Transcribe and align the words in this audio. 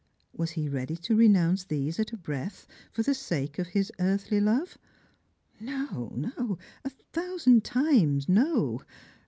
Was 0.33 0.49
he 0.57 0.67
ready 0.67 0.95
to 0.97 1.15
renounce 1.15 1.63
these 1.63 1.99
at 1.99 2.11
a 2.11 2.17
breath, 2.17 2.65
for 2.91 3.03
the 3.03 3.13
sake 3.13 3.59
of 3.59 3.67
his 3.67 3.91
earthly 3.99 4.39
love? 4.41 4.79
No, 5.59 6.57
a 6.83 6.89
thousand 6.89 7.63
times 7.63 8.27
no 8.27 8.81